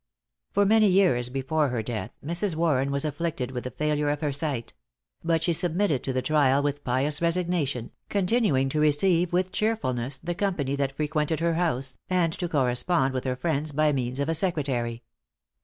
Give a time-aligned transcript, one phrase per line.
[0.49, 2.55] For many years before her death Mrs.
[2.55, 4.73] Warren was afflicted with the failure of her sight;
[5.23, 10.33] but she submitted to the trial with pious resignation, continuing to receive with cheerfulness the
[10.33, 14.33] company that frequented her house, and to correspond with her friends by means of a
[14.33, 15.03] secretary.